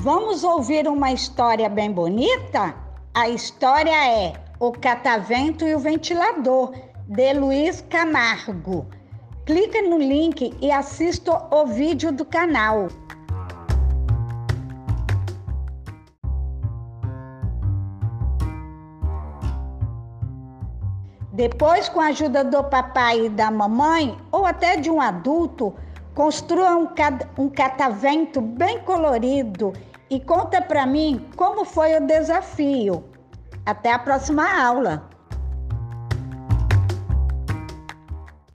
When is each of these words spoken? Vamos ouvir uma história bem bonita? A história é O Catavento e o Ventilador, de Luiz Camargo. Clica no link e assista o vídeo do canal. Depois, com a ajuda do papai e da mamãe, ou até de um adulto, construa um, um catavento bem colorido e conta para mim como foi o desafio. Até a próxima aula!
Vamos 0.00 0.44
ouvir 0.44 0.86
uma 0.86 1.10
história 1.10 1.68
bem 1.68 1.90
bonita? 1.90 2.72
A 3.12 3.28
história 3.28 3.90
é 4.08 4.32
O 4.60 4.70
Catavento 4.70 5.66
e 5.66 5.74
o 5.74 5.80
Ventilador, 5.80 6.72
de 7.08 7.32
Luiz 7.32 7.84
Camargo. 7.90 8.86
Clica 9.44 9.82
no 9.82 9.98
link 9.98 10.56
e 10.60 10.70
assista 10.70 11.48
o 11.52 11.66
vídeo 11.66 12.12
do 12.12 12.24
canal. 12.24 12.86
Depois, 21.32 21.88
com 21.88 22.00
a 22.00 22.06
ajuda 22.06 22.44
do 22.44 22.62
papai 22.62 23.26
e 23.26 23.28
da 23.28 23.50
mamãe, 23.50 24.16
ou 24.30 24.46
até 24.46 24.76
de 24.76 24.90
um 24.90 25.00
adulto, 25.00 25.74
construa 26.18 26.76
um, 26.76 26.88
um 27.38 27.48
catavento 27.48 28.40
bem 28.40 28.80
colorido 28.80 29.72
e 30.10 30.18
conta 30.18 30.60
para 30.60 30.84
mim 30.84 31.24
como 31.36 31.64
foi 31.64 31.94
o 31.94 32.04
desafio. 32.04 33.04
Até 33.64 33.92
a 33.92 34.00
próxima 34.00 34.42
aula! 34.60 35.08